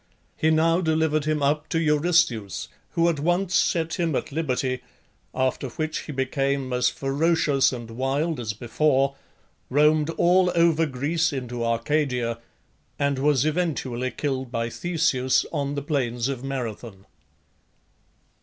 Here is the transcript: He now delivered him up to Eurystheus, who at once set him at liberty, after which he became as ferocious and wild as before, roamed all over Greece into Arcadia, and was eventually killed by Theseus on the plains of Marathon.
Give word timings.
He 0.35 0.49
now 0.49 0.81
delivered 0.81 1.25
him 1.25 1.43
up 1.43 1.69
to 1.69 1.79
Eurystheus, 1.79 2.69
who 2.93 3.07
at 3.07 3.19
once 3.19 3.53
set 3.55 3.99
him 3.99 4.15
at 4.15 4.31
liberty, 4.31 4.81
after 5.35 5.69
which 5.69 5.99
he 5.99 6.11
became 6.11 6.73
as 6.73 6.89
ferocious 6.89 7.71
and 7.71 7.91
wild 7.91 8.39
as 8.39 8.53
before, 8.53 9.15
roamed 9.69 10.09
all 10.17 10.51
over 10.55 10.87
Greece 10.87 11.31
into 11.31 11.63
Arcadia, 11.63 12.39
and 12.97 13.19
was 13.19 13.45
eventually 13.45 14.09
killed 14.09 14.49
by 14.51 14.71
Theseus 14.71 15.45
on 15.53 15.75
the 15.75 15.83
plains 15.83 16.29
of 16.29 16.43
Marathon. 16.43 17.05